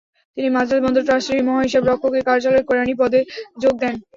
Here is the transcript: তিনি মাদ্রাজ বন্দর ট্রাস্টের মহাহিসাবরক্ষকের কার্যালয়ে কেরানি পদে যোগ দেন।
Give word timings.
তিনি 0.37 0.47
মাদ্রাজ 0.49 0.79
বন্দর 0.83 1.03
ট্রাস্টের 1.07 1.47
মহাহিসাবরক্ষকের 1.47 2.23
কার্যালয়ে 2.27 2.67
কেরানি 2.67 2.93
পদে 3.01 3.19
যোগ 3.61 3.73
দেন। 3.81 3.95